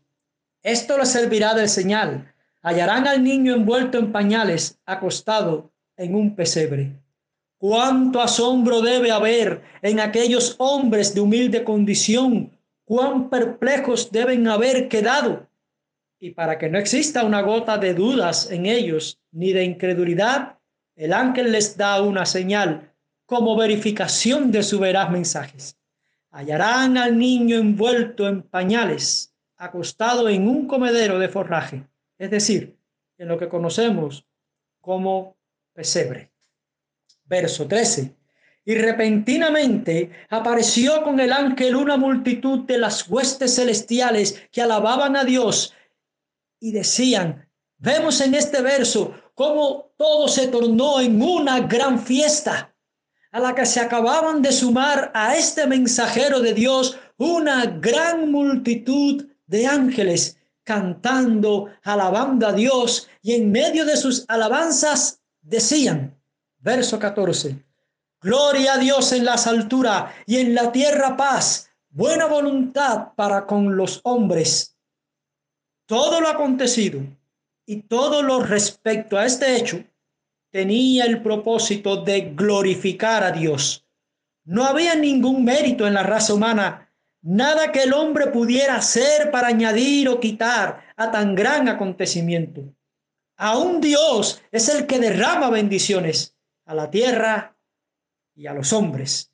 Esto 0.63 0.97
les 0.97 1.09
servirá 1.09 1.53
de 1.53 1.67
señal. 1.67 2.33
Hallarán 2.63 3.05
al 3.05 3.23
niño 3.23 3.53
envuelto 3.53 3.99
en 3.99 4.11
pañales, 4.11 4.79
acostado 4.87 5.71
en 5.97 6.15
un 6.15 6.35
pesebre. 6.35 6.99
Cuánto 7.59 8.21
asombro 8.21 8.81
debe 8.81 9.11
haber 9.11 9.61
en 9.83 9.99
aquellos 9.99 10.55
hombres 10.57 11.13
de 11.13 11.21
humilde 11.21 11.63
condición, 11.63 12.57
cuán 12.85 13.29
perplejos 13.29 14.11
deben 14.11 14.47
haber 14.47 14.87
quedado 14.89 15.49
y 16.19 16.31
para 16.31 16.57
que 16.57 16.69
no 16.69 16.77
exista 16.77 17.23
una 17.23 17.41
gota 17.41 17.77
de 17.77 17.93
dudas 17.93 18.51
en 18.51 18.65
ellos 18.65 19.21
ni 19.31 19.53
de 19.53 19.63
incredulidad, 19.63 20.59
el 20.95 21.13
ángel 21.13 21.51
les 21.53 21.77
da 21.77 22.01
una 22.01 22.25
señal 22.25 22.93
como 23.25 23.55
verificación 23.55 24.51
de 24.51 24.63
su 24.63 24.79
veraz 24.79 25.09
mensajes. 25.09 25.77
Hallarán 26.31 26.97
al 26.97 27.17
niño 27.17 27.57
envuelto 27.57 28.27
en 28.27 28.43
pañales, 28.43 29.33
acostado 29.55 30.27
en 30.27 30.47
un 30.47 30.67
comedero 30.67 31.19
de 31.19 31.29
forraje, 31.29 31.87
es 32.17 32.29
decir, 32.29 32.77
en 33.17 33.29
lo 33.29 33.37
que 33.37 33.47
conocemos 33.47 34.25
como 34.81 35.37
pesebre. 35.73 36.31
Verso 37.29 37.67
13. 37.67 38.15
Y 38.65 38.75
repentinamente 38.75 40.11
apareció 40.29 41.03
con 41.03 41.19
el 41.19 41.31
ángel 41.31 41.75
una 41.75 41.95
multitud 41.95 42.65
de 42.65 42.77
las 42.77 43.07
huestes 43.07 43.55
celestiales 43.55 44.43
que 44.51 44.61
alababan 44.61 45.15
a 45.15 45.23
Dios 45.23 45.73
y 46.59 46.71
decían, 46.71 47.47
vemos 47.77 48.19
en 48.19 48.33
este 48.33 48.61
verso 48.61 49.13
cómo 49.33 49.93
todo 49.95 50.27
se 50.27 50.47
tornó 50.47 50.99
en 50.99 51.21
una 51.21 51.61
gran 51.61 51.99
fiesta 51.99 52.75
a 53.31 53.39
la 53.39 53.55
que 53.55 53.65
se 53.65 53.79
acababan 53.79 54.41
de 54.41 54.51
sumar 54.51 55.11
a 55.13 55.35
este 55.35 55.67
mensajero 55.67 56.39
de 56.41 56.53
Dios 56.53 56.97
una 57.17 57.65
gran 57.65 58.31
multitud 58.31 59.27
de 59.45 59.67
ángeles 59.67 60.37
cantando, 60.63 61.69
alabando 61.83 62.47
a 62.47 62.53
Dios 62.53 63.07
y 63.21 63.33
en 63.33 63.51
medio 63.51 63.85
de 63.85 63.97
sus 63.97 64.25
alabanzas 64.27 65.21
decían, 65.41 66.18
verso 66.59 66.99
14, 66.99 67.63
Gloria 68.21 68.73
a 68.73 68.77
Dios 68.77 69.13
en 69.13 69.23
las 69.23 69.47
alturas 69.47 70.13
y 70.25 70.37
en 70.37 70.53
la 70.53 70.73
tierra 70.73 71.15
paz, 71.15 71.71
buena 71.89 72.25
voluntad 72.25 73.13
para 73.15 73.45
con 73.45 73.77
los 73.77 74.01
hombres. 74.03 74.75
Todo 75.85 76.19
lo 76.19 76.27
acontecido 76.27 77.01
y 77.65 77.83
todo 77.83 78.21
lo 78.21 78.41
respecto 78.41 79.17
a 79.17 79.25
este 79.25 79.55
hecho 79.55 79.85
tenía 80.51 81.05
el 81.05 81.21
propósito 81.23 82.03
de 82.03 82.33
glorificar 82.35 83.23
a 83.23 83.31
Dios. 83.31 83.85
No 84.43 84.65
había 84.65 84.95
ningún 84.95 85.45
mérito 85.45 85.87
en 85.87 85.93
la 85.93 86.03
raza 86.03 86.33
humana, 86.33 86.91
nada 87.21 87.71
que 87.71 87.83
el 87.83 87.93
hombre 87.93 88.27
pudiera 88.27 88.75
hacer 88.75 89.31
para 89.31 89.47
añadir 89.47 90.09
o 90.09 90.19
quitar 90.19 90.93
a 90.97 91.09
tan 91.09 91.35
gran 91.35 91.69
acontecimiento. 91.69 92.63
Aún 93.37 93.79
Dios 93.79 94.41
es 94.51 94.67
el 94.67 94.85
que 94.87 94.99
derrama 94.99 95.49
bendiciones 95.49 96.35
a 96.69 96.75
la 96.75 96.91
tierra 96.91 97.57
y 98.35 98.45
a 98.45 98.53
los 98.53 98.73
hombres. 98.73 99.33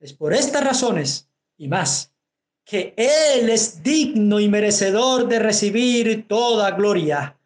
Es 0.00 0.14
por 0.14 0.32
estas 0.32 0.64
razones 0.64 1.28
y 1.58 1.68
más 1.68 2.10
que 2.64 2.94
Él 2.96 3.50
es 3.50 3.82
digno 3.82 4.40
y 4.40 4.48
merecedor 4.48 5.28
de 5.28 5.38
recibir 5.38 6.26
toda 6.26 6.70
gloria. 6.70 7.38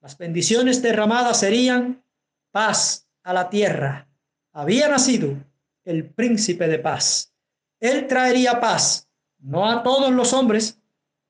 Las 0.00 0.18
bendiciones 0.18 0.82
derramadas 0.82 1.38
serían 1.38 2.02
paz 2.50 3.08
a 3.22 3.32
la 3.32 3.48
tierra. 3.48 4.08
Había 4.52 4.88
nacido 4.88 5.36
el 5.84 6.10
príncipe 6.10 6.66
de 6.66 6.80
paz. 6.80 7.32
Él 7.78 8.08
traería 8.08 8.58
paz, 8.58 9.08
no 9.38 9.70
a 9.70 9.84
todos 9.84 10.10
los 10.10 10.32
hombres, 10.32 10.80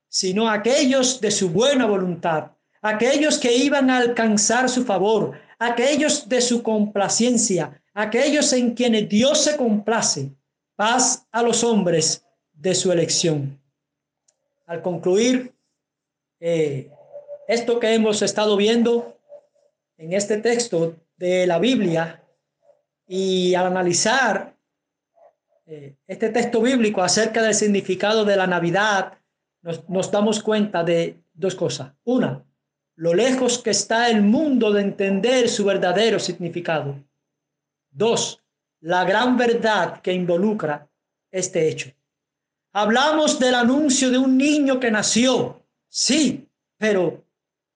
sino 0.07 0.49
a 0.49 0.53
aquellos 0.53 1.21
de 1.21 1.29
su 1.29 1.51
buena 1.51 1.85
voluntad, 1.85 2.53
aquellos 2.81 3.37
que 3.37 3.55
iban 3.55 3.89
a 3.89 3.97
alcanzar 3.97 4.69
su 4.69 4.85
favor, 4.85 5.39
aquellos 5.57 6.27
de 6.27 6.41
su 6.41 6.63
complacencia, 6.63 7.81
aquellos 7.93 8.53
en 8.53 8.73
quienes 8.73 9.09
Dios 9.09 9.43
se 9.43 9.57
complace, 9.57 10.31
paz 10.75 11.27
a 11.31 11.43
los 11.43 11.63
hombres 11.63 12.25
de 12.53 12.75
su 12.75 12.91
elección. 12.91 13.59
Al 14.65 14.81
concluir 14.81 15.53
eh, 16.39 16.91
esto 17.47 17.79
que 17.79 17.93
hemos 17.93 18.21
estado 18.21 18.55
viendo 18.55 19.17
en 19.97 20.13
este 20.13 20.37
texto 20.37 20.95
de 21.17 21.45
la 21.47 21.59
Biblia 21.59 22.23
y 23.07 23.55
al 23.55 23.67
analizar 23.67 24.55
eh, 25.65 25.95
este 26.07 26.29
texto 26.29 26.61
bíblico 26.61 27.01
acerca 27.01 27.41
del 27.41 27.53
significado 27.53 28.23
de 28.23 28.37
la 28.37 28.47
Navidad, 28.47 29.17
nos, 29.61 29.89
nos 29.89 30.11
damos 30.11 30.41
cuenta 30.41 30.83
de 30.83 31.17
dos 31.33 31.55
cosas. 31.55 31.91
Una, 32.05 32.45
lo 32.99 33.13
lejos 33.13 33.59
que 33.59 33.69
está 33.69 34.09
el 34.09 34.23
mundo 34.23 34.73
de 34.73 34.81
entender 34.81 35.47
su 35.47 35.63
verdadero 35.63 36.19
significado. 36.19 37.01
Dos, 37.89 38.43
la 38.81 39.05
gran 39.05 39.37
verdad 39.37 40.01
que 40.01 40.11
involucra 40.11 40.85
este 41.31 41.69
hecho. 41.69 41.91
Hablamos 42.73 43.39
del 43.39 43.55
anuncio 43.55 44.09
de 44.09 44.17
un 44.17 44.37
niño 44.37 44.81
que 44.81 44.91
nació, 44.91 45.63
sí, 45.87 46.49
pero 46.77 47.23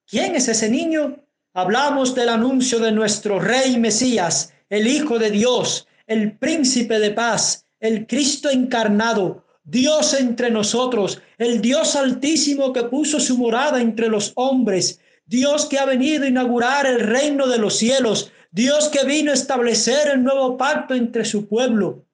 ¿quién 0.06 0.34
es 0.34 0.46
ese 0.48 0.68
niño? 0.68 1.24
Hablamos 1.54 2.14
del 2.14 2.28
anuncio 2.28 2.78
de 2.78 2.92
nuestro 2.92 3.40
Rey 3.40 3.78
Mesías, 3.78 4.52
el 4.68 4.86
Hijo 4.86 5.18
de 5.18 5.30
Dios, 5.30 5.88
el 6.06 6.36
Príncipe 6.36 6.98
de 6.98 7.12
paz, 7.12 7.66
el 7.80 8.06
Cristo 8.06 8.50
encarnado, 8.50 9.42
Dios 9.62 10.12
entre 10.12 10.50
nosotros, 10.50 11.22
el 11.38 11.62
Dios 11.62 11.96
altísimo 11.96 12.74
que 12.74 12.82
puso 12.82 13.18
su 13.18 13.38
morada 13.38 13.80
entre 13.80 14.08
los 14.08 14.32
hombres, 14.34 15.00
Dios 15.26 15.66
que 15.66 15.78
ha 15.78 15.86
venido 15.86 16.24
a 16.24 16.28
inaugurar 16.28 16.86
el 16.86 17.00
reino 17.00 17.46
de 17.46 17.58
los 17.58 17.76
cielos, 17.76 18.32
Dios 18.50 18.88
que 18.88 19.04
vino 19.04 19.30
a 19.30 19.34
establecer 19.34 20.08
el 20.08 20.22
nuevo 20.22 20.56
pacto 20.56 20.94
entre 20.94 21.24
su 21.24 21.48
pueblo. 21.48 22.04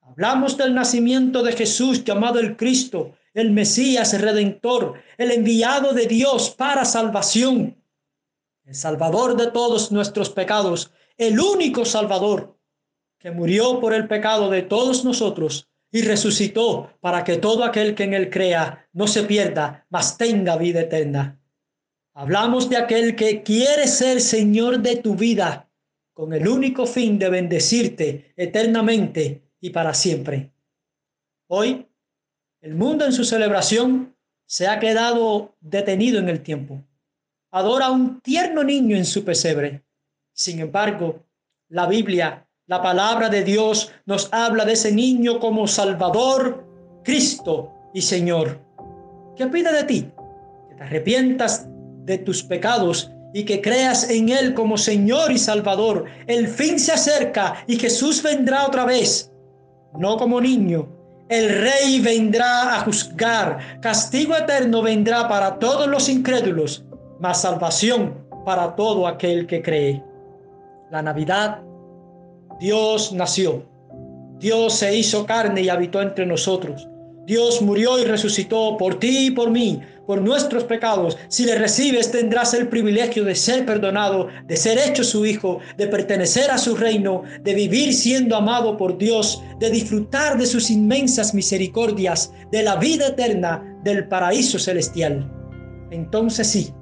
Hablamos 0.00 0.56
del 0.56 0.74
nacimiento 0.74 1.42
de 1.42 1.52
Jesús 1.52 2.04
llamado 2.04 2.38
el 2.38 2.56
Cristo, 2.56 3.16
el 3.34 3.50
Mesías 3.50 4.18
redentor, 4.20 4.94
el 5.18 5.30
enviado 5.30 5.92
de 5.92 6.06
Dios 6.06 6.50
para 6.50 6.84
salvación 6.84 7.76
el 8.66 8.74
Salvador 8.74 9.36
de 9.36 9.52
todos 9.52 9.92
nuestros 9.92 10.30
pecados, 10.30 10.90
el 11.16 11.38
único 11.38 11.84
Salvador 11.84 12.58
que 13.18 13.30
murió 13.30 13.80
por 13.80 13.94
el 13.94 14.08
pecado 14.08 14.50
de 14.50 14.62
todos 14.62 15.04
nosotros 15.04 15.68
y 15.92 16.02
resucitó 16.02 16.90
para 17.00 17.22
que 17.22 17.36
todo 17.36 17.64
aquel 17.64 17.94
que 17.94 18.04
en 18.04 18.14
él 18.14 18.28
crea 18.28 18.88
no 18.92 19.06
se 19.06 19.22
pierda, 19.22 19.86
mas 19.88 20.18
tenga 20.18 20.56
vida 20.56 20.80
eterna. 20.80 21.40
Hablamos 22.16 22.68
de 22.70 22.78
aquel 22.78 23.14
que 23.14 23.42
quiere 23.42 23.86
ser 23.86 24.20
Señor 24.20 24.80
de 24.80 24.96
tu 24.96 25.14
vida 25.14 25.68
con 26.14 26.32
el 26.32 26.48
único 26.48 26.86
fin 26.86 27.18
de 27.18 27.28
bendecirte 27.28 28.32
eternamente 28.36 29.42
y 29.60 29.70
para 29.70 29.92
siempre. 29.92 30.50
Hoy, 31.46 31.86
el 32.62 32.74
mundo 32.74 33.04
en 33.04 33.12
su 33.12 33.22
celebración 33.24 34.16
se 34.46 34.66
ha 34.66 34.80
quedado 34.80 35.54
detenido 35.60 36.18
en 36.18 36.28
el 36.28 36.42
tiempo 36.42 36.82
adora 37.56 37.86
a 37.86 37.90
un 37.90 38.20
tierno 38.20 38.62
niño 38.62 38.96
en 38.96 39.06
su 39.06 39.24
pesebre. 39.24 39.82
Sin 40.34 40.60
embargo, 40.60 41.24
la 41.68 41.86
Biblia, 41.86 42.46
la 42.66 42.82
palabra 42.82 43.30
de 43.30 43.44
Dios, 43.44 43.92
nos 44.04 44.28
habla 44.30 44.66
de 44.66 44.74
ese 44.74 44.92
niño 44.92 45.40
como 45.40 45.66
Salvador, 45.66 46.66
Cristo 47.02 47.72
y 47.94 48.02
Señor. 48.02 48.60
¿Qué 49.36 49.46
pide 49.46 49.72
de 49.72 49.84
ti? 49.84 50.10
Que 50.68 50.74
te 50.74 50.82
arrepientas 50.82 51.66
de 52.06 52.18
tus 52.18 52.42
pecados 52.42 53.10
y 53.34 53.44
que 53.44 53.60
creas 53.60 54.08
en 54.08 54.30
Él 54.30 54.54
como 54.54 54.78
Señor 54.78 55.30
y 55.30 55.38
Salvador. 55.38 56.06
El 56.26 56.48
fin 56.48 56.78
se 56.78 56.92
acerca 56.92 57.64
y 57.66 57.76
Jesús 57.76 58.22
vendrá 58.22 58.66
otra 58.66 58.86
vez, 58.86 59.30
no 59.98 60.16
como 60.16 60.40
niño. 60.40 60.88
El 61.28 61.48
rey 61.48 62.00
vendrá 62.00 62.76
a 62.76 62.80
juzgar. 62.80 63.80
Castigo 63.82 64.36
eterno 64.36 64.80
vendrá 64.80 65.28
para 65.28 65.58
todos 65.58 65.88
los 65.88 66.08
incrédulos 66.08 66.84
más 67.18 67.42
salvación 67.42 68.26
para 68.44 68.76
todo 68.76 69.06
aquel 69.06 69.46
que 69.46 69.60
cree. 69.60 70.02
La 70.90 71.02
Navidad, 71.02 71.62
Dios 72.60 73.12
nació, 73.12 73.64
Dios 74.38 74.74
se 74.74 74.96
hizo 74.96 75.26
carne 75.26 75.62
y 75.62 75.68
habitó 75.68 76.00
entre 76.00 76.26
nosotros. 76.26 76.88
Dios 77.26 77.60
murió 77.60 77.98
y 77.98 78.04
resucitó 78.04 78.76
por 78.78 79.00
ti 79.00 79.26
y 79.26 79.30
por 79.32 79.50
mí, 79.50 79.82
por 80.06 80.22
nuestros 80.22 80.62
pecados. 80.62 81.18
Si 81.26 81.44
le 81.44 81.56
recibes 81.56 82.12
tendrás 82.12 82.54
el 82.54 82.68
privilegio 82.68 83.24
de 83.24 83.34
ser 83.34 83.66
perdonado, 83.66 84.28
de 84.44 84.56
ser 84.56 84.78
hecho 84.78 85.02
su 85.02 85.26
hijo, 85.26 85.58
de 85.76 85.88
pertenecer 85.88 86.52
a 86.52 86.58
su 86.58 86.76
reino, 86.76 87.24
de 87.42 87.54
vivir 87.54 87.92
siendo 87.94 88.36
amado 88.36 88.76
por 88.76 88.96
Dios, 88.96 89.42
de 89.58 89.70
disfrutar 89.70 90.38
de 90.38 90.46
sus 90.46 90.70
inmensas 90.70 91.34
misericordias, 91.34 92.32
de 92.52 92.62
la 92.62 92.76
vida 92.76 93.08
eterna, 93.08 93.80
del 93.82 94.06
paraíso 94.06 94.60
celestial. 94.60 95.28
Entonces 95.90 96.46
sí, 96.46 96.72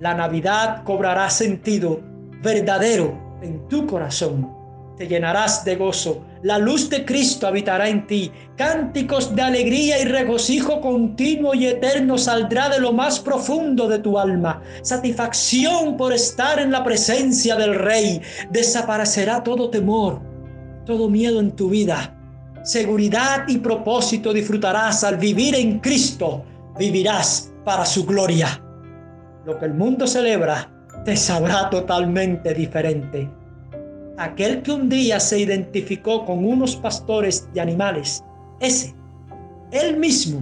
la 0.00 0.12
Navidad 0.12 0.84
cobrará 0.84 1.30
sentido 1.30 2.02
verdadero 2.42 3.18
en 3.40 3.66
tu 3.68 3.86
corazón. 3.86 4.52
Te 4.98 5.08
llenarás 5.08 5.64
de 5.64 5.76
gozo. 5.76 6.24
La 6.42 6.58
luz 6.58 6.88
de 6.88 7.04
Cristo 7.04 7.46
habitará 7.46 7.88
en 7.88 8.06
ti. 8.06 8.30
Cánticos 8.56 9.34
de 9.34 9.42
alegría 9.42 10.00
y 10.00 10.04
regocijo 10.04 10.80
continuo 10.80 11.54
y 11.54 11.66
eterno 11.66 12.16
saldrá 12.18 12.68
de 12.68 12.80
lo 12.80 12.92
más 12.92 13.20
profundo 13.20 13.88
de 13.88 13.98
tu 13.98 14.18
alma. 14.18 14.62
Satisfacción 14.82 15.96
por 15.96 16.12
estar 16.12 16.58
en 16.58 16.70
la 16.70 16.84
presencia 16.84 17.56
del 17.56 17.74
Rey. 17.74 18.20
Desaparecerá 18.50 19.42
todo 19.42 19.70
temor, 19.70 20.20
todo 20.86 21.08
miedo 21.08 21.40
en 21.40 21.52
tu 21.52 21.70
vida. 21.70 22.14
Seguridad 22.62 23.44
y 23.48 23.58
propósito 23.58 24.32
disfrutarás 24.32 25.04
al 25.04 25.16
vivir 25.16 25.54
en 25.54 25.80
Cristo. 25.80 26.44
Vivirás 26.78 27.52
para 27.64 27.84
su 27.84 28.04
gloria 28.04 28.62
lo 29.48 29.58
que 29.58 29.64
el 29.64 29.72
mundo 29.72 30.06
celebra 30.06 30.70
te 31.06 31.16
sabrá 31.16 31.70
totalmente 31.70 32.52
diferente. 32.52 33.30
Aquel 34.18 34.62
que 34.62 34.72
un 34.72 34.88
día 34.88 35.20
se 35.20 35.38
identificó 35.38 36.24
con 36.26 36.44
unos 36.44 36.74
pastores 36.74 37.48
de 37.54 37.60
animales, 37.60 38.24
ese, 38.58 38.92
él 39.70 39.96
mismo, 39.96 40.40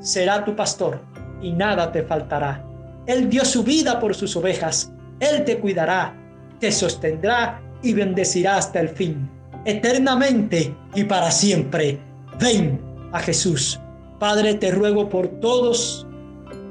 será 0.00 0.44
tu 0.44 0.54
pastor 0.54 1.00
y 1.40 1.50
nada 1.50 1.90
te 1.90 2.02
faltará. 2.02 2.62
Él 3.06 3.30
dio 3.30 3.46
su 3.46 3.64
vida 3.64 3.98
por 3.98 4.14
sus 4.14 4.36
ovejas. 4.36 4.92
Él 5.20 5.44
te 5.44 5.58
cuidará, 5.58 6.14
te 6.60 6.70
sostendrá 6.70 7.62
y 7.82 7.94
bendecirá 7.94 8.58
hasta 8.58 8.80
el 8.80 8.90
fin, 8.90 9.30
eternamente 9.64 10.76
y 10.94 11.04
para 11.04 11.30
siempre. 11.30 11.98
Ven 12.38 12.78
a 13.12 13.20
Jesús. 13.20 13.80
Padre, 14.18 14.52
te 14.52 14.70
ruego 14.70 15.08
por 15.08 15.28
todos 15.40 16.06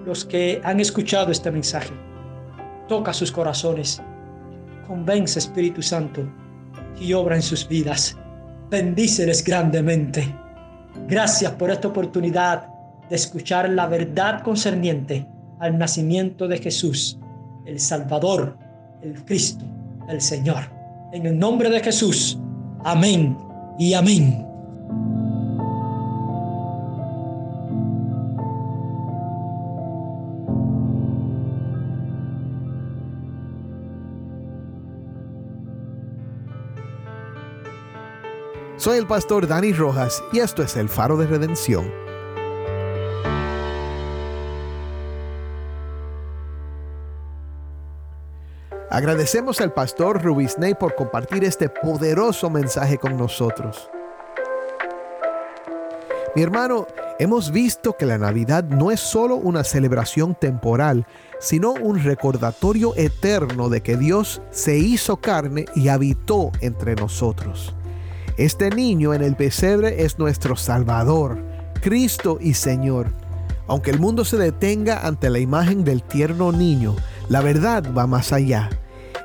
los 0.06 0.24
que 0.24 0.62
han 0.64 0.80
escuchado 0.80 1.32
este 1.32 1.50
mensaje. 1.50 1.94
Toca 2.88 3.12
sus 3.12 3.32
corazones. 3.32 4.04
Convence, 4.88 5.40
Espíritu 5.40 5.82
Santo, 5.82 6.28
y 7.00 7.14
obra 7.14 7.36
en 7.36 7.42
sus 7.42 7.68
vidas. 7.68 8.18
Bendíceles 8.70 9.44
grandemente. 9.44 10.34
Gracias 11.08 11.52
por 11.54 11.72
esta 11.72 11.88
oportunidad 11.88 12.68
de 13.10 13.16
escuchar 13.16 13.70
la 13.70 13.88
verdad 13.88 14.42
concerniente 14.42 15.28
al 15.60 15.78
nacimiento 15.78 16.48
de 16.48 16.58
Jesús, 16.58 17.20
el 17.66 17.80
Salvador, 17.80 18.58
el 19.02 19.24
Cristo, 19.26 19.66
el 20.10 20.22
Señor. 20.22 20.64
En 21.12 21.26
el 21.26 21.38
nombre 21.38 21.70
de 21.70 21.80
Jesús. 21.80 22.40
Amén 22.84 23.38
y 23.78 23.94
amén. 23.94 24.53
Soy 38.84 38.98
el 38.98 39.08
pastor 39.08 39.48
Dani 39.48 39.72
Rojas 39.72 40.22
y 40.34 40.40
esto 40.40 40.62
es 40.62 40.76
el 40.76 40.90
faro 40.90 41.16
de 41.16 41.26
redención. 41.26 41.90
Agradecemos 48.92 49.62
al 49.62 49.72
pastor 49.72 50.22
Rubisney 50.22 50.74
por 50.76 50.96
compartir 50.96 51.46
este 51.46 51.70
poderoso 51.70 52.50
mensaje 52.50 52.98
con 52.98 53.16
nosotros. 53.16 53.90
Mi 56.36 56.42
hermano, 56.42 56.86
hemos 57.20 57.54
visto 57.54 57.96
que 57.96 58.06
la 58.06 58.18
Navidad 58.18 58.66
no 58.66 58.92
es 58.92 59.00
solo 59.00 59.38
una 59.38 59.64
celebración 59.64 60.36
temporal, 60.36 61.08
sino 61.40 61.72
un 61.72 62.04
recordatorio 62.04 62.94
eterno 62.98 63.70
de 63.70 63.80
que 63.80 63.96
Dios 63.96 64.42
se 64.52 64.78
hizo 64.78 65.16
carne 65.16 65.68
y 65.74 65.88
habitó 65.88 66.52
entre 66.60 66.96
nosotros. 66.96 67.74
Este 68.38 68.72
niño 68.72 69.14
en 69.14 69.22
el 69.22 69.36
pesebre 69.36 70.04
es 70.04 70.18
nuestro 70.18 70.56
Salvador, 70.56 71.38
Cristo 71.82 72.40
y 72.42 72.56
Señor. 72.56 73.14
Aunque 73.68 73.92
el 73.92 74.00
mundo 74.00 74.26
se 74.26 74.38
detenga 74.38 75.06
ante 75.06 75.30
la 75.30 75.38
imagen 75.38 75.84
del 75.84 76.02
tierno 76.02 76.52
niño, 76.52 76.96
la 77.30 77.42
verdad 77.42 77.84
va 77.96 78.08
más 78.08 78.34
allá. 78.34 78.72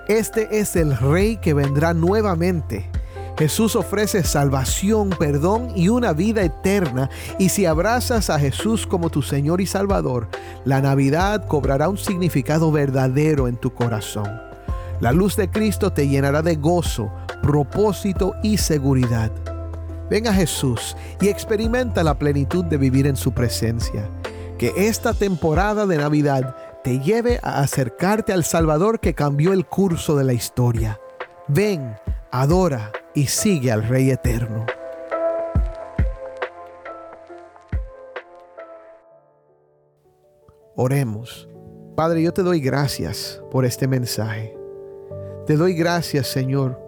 Este 0.09 0.61
es 0.61 0.77
el 0.77 0.95
Rey 0.95 1.39
que 1.39 1.55
vendrá 1.55 1.95
nuevamente. 1.95 2.91
Jesús 3.39 3.77
ofrece 3.77 4.25
salvación, 4.25 5.09
perdón 5.11 5.69
y 5.75 5.89
una 5.89 6.13
vida 6.13 6.43
eterna. 6.43 7.09
Y 7.39 7.49
si 7.49 7.65
abrazas 7.65 8.29
a 8.29 8.39
Jesús 8.39 8.87
como 8.87 9.09
tu 9.09 9.23
Señor 9.23 9.63
y 9.63 9.67
Salvador, 9.67 10.29
la 10.67 10.83
Navidad 10.83 11.47
cobrará 11.47 11.89
un 11.89 11.99
significado 11.99 12.71
verdadero 12.73 13.49
en 13.49 13.57
tu 13.57 13.73
corazón. 13.73 14.29
La 15.01 15.13
luz 15.13 15.37
de 15.37 15.49
Cristo 15.49 15.93
te 15.93 16.09
llenará 16.09 16.43
de 16.43 16.57
gozo, 16.57 17.11
propósito 17.43 18.35
y 18.43 18.59
seguridad. 18.59 19.31
Ven 20.11 20.27
a 20.27 20.33
Jesús 20.33 20.97
y 21.21 21.29
experimenta 21.29 22.03
la 22.03 22.19
plenitud 22.19 22.65
de 22.65 22.79
vivir 22.79 23.07
en 23.07 23.17
su 23.17 23.33
presencia. 23.33 24.09
Que 24.57 24.73
esta 24.77 25.15
temporada 25.15 25.87
de 25.87 25.99
Navidad 25.99 26.57
te 26.83 27.01
lleve 27.01 27.39
a 27.43 27.61
acercarte 27.61 28.33
al 28.33 28.45
Salvador 28.45 29.01
que 29.01 29.15
cambió 29.15 29.53
el 29.53 29.67
curso 29.67 30.17
de 30.17 30.25
la 30.25 30.33
historia. 30.33 30.99
Ven, 31.47 31.97
adora 32.31 32.93
y 33.15 33.27
sigue 33.27 33.71
al 33.71 33.87
Rey 33.87 34.11
Eterno. 34.11 34.67
Oremos. 40.77 41.49
Padre, 41.97 42.23
yo 42.23 42.33
te 42.33 42.43
doy 42.43 42.61
gracias 42.61 43.43
por 43.51 43.65
este 43.65 43.89
mensaje. 43.89 44.57
Te 45.47 45.57
doy 45.57 45.75
gracias, 45.75 46.29
Señor, 46.29 46.81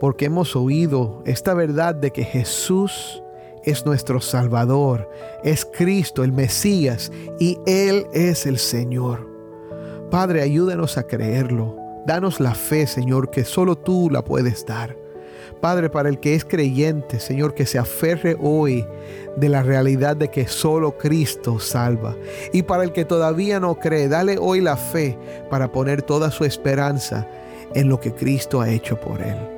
porque 0.00 0.26
hemos 0.26 0.56
oído 0.56 1.22
esta 1.26 1.54
verdad 1.54 1.94
de 1.94 2.10
que 2.10 2.24
Jesús 2.24 3.22
es 3.64 3.84
nuestro 3.84 4.20
Salvador, 4.20 5.10
es 5.44 5.64
Cristo, 5.64 6.24
el 6.24 6.32
Mesías, 6.32 7.12
y 7.38 7.58
Él 7.66 8.06
es 8.12 8.46
el 8.46 8.58
Señor. 8.58 9.28
Padre, 10.10 10.42
ayúdanos 10.42 10.96
a 10.96 11.02
creerlo. 11.02 11.76
Danos 12.06 12.40
la 12.40 12.54
fe, 12.54 12.86
Señor, 12.86 13.30
que 13.30 13.44
solo 13.44 13.76
tú 13.76 14.08
la 14.10 14.24
puedes 14.24 14.64
dar. 14.64 14.96
Padre, 15.60 15.90
para 15.90 16.08
el 16.08 16.20
que 16.20 16.34
es 16.34 16.44
creyente, 16.44 17.20
Señor, 17.20 17.52
que 17.52 17.66
se 17.66 17.78
aferre 17.78 18.36
hoy 18.40 18.86
de 19.36 19.48
la 19.48 19.62
realidad 19.62 20.16
de 20.16 20.28
que 20.28 20.46
solo 20.46 20.96
Cristo 20.96 21.58
salva. 21.58 22.16
Y 22.52 22.62
para 22.62 22.84
el 22.84 22.92
que 22.92 23.04
todavía 23.04 23.60
no 23.60 23.74
cree, 23.74 24.08
dale 24.08 24.38
hoy 24.38 24.60
la 24.60 24.76
fe 24.76 25.18
para 25.50 25.72
poner 25.72 26.02
toda 26.02 26.30
su 26.30 26.44
esperanza 26.44 27.26
en 27.74 27.88
lo 27.88 28.00
que 28.00 28.14
Cristo 28.14 28.60
ha 28.60 28.70
hecho 28.70 28.98
por 28.98 29.20
él. 29.20 29.57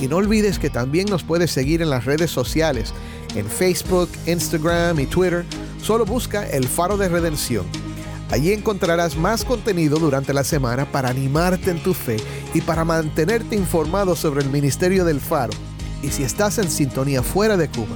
Y 0.01 0.07
no 0.07 0.17
olvides 0.17 0.59
que 0.59 0.69
también 0.69 1.07
nos 1.09 1.23
puedes 1.23 1.51
seguir 1.51 1.81
en 1.81 1.89
las 1.89 2.05
redes 2.05 2.31
sociales, 2.31 2.93
en 3.35 3.45
Facebook, 3.45 4.09
Instagram 4.25 4.99
y 4.99 5.05
Twitter. 5.05 5.45
Solo 5.81 6.05
busca 6.05 6.49
El 6.49 6.67
Faro 6.67 6.97
de 6.97 7.09
Redención. 7.09 7.65
Allí 8.31 8.53
encontrarás 8.53 9.17
más 9.17 9.43
contenido 9.43 9.97
durante 9.97 10.33
la 10.33 10.43
semana 10.43 10.85
para 10.85 11.09
animarte 11.09 11.71
en 11.71 11.81
tu 11.81 11.95
fe 11.95 12.17
y 12.53 12.61
para 12.61 12.85
mantenerte 12.85 13.55
informado 13.55 14.15
sobre 14.15 14.43
el 14.43 14.49
ministerio 14.49 15.03
del 15.03 15.19
Faro. 15.19 15.53
Y 16.03 16.09
si 16.09 16.23
estás 16.23 16.59
en 16.59 16.69
sintonía 16.69 17.23
fuera 17.23 17.57
de 17.57 17.69
Cuba, 17.69 17.95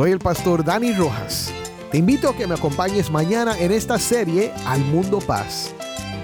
Soy 0.00 0.12
el 0.12 0.18
pastor 0.18 0.64
Dani 0.64 0.94
Rojas 0.94 1.52
Te 1.92 1.98
invito 1.98 2.30
a 2.30 2.34
que 2.34 2.46
me 2.46 2.54
acompañes 2.54 3.10
mañana 3.10 3.58
en 3.58 3.70
esta 3.70 3.98
serie 3.98 4.50
Al 4.64 4.80
Mundo 4.86 5.18
Paz, 5.18 5.74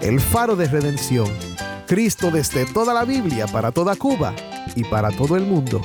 el 0.01 0.19
faro 0.19 0.57
de 0.57 0.67
redención. 0.67 1.29
Cristo 1.87 2.31
desde 2.31 2.65
toda 2.65 2.95
la 2.95 3.05
Biblia, 3.05 3.47
para 3.47 3.73
toda 3.73 3.95
Cuba 3.95 4.35
y 4.75 4.85
para 4.85 5.11
todo 5.11 5.37
el 5.37 5.45
mundo. 5.45 5.83